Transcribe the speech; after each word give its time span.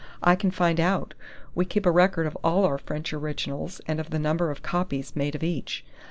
"I 0.23 0.35
can 0.35 0.49
find 0.49 0.79
out. 0.79 1.13
We 1.53 1.63
keep 1.63 1.85
a 1.85 1.91
record 1.91 2.25
of 2.25 2.35
all 2.43 2.65
our 2.65 2.79
French 2.79 3.13
originals 3.13 3.81
and 3.87 3.99
of 3.99 4.09
the 4.09 4.17
number 4.17 4.49
of 4.49 4.63
copies 4.63 5.15
made 5.15 5.35
of 5.35 5.43
each.... 5.43 5.85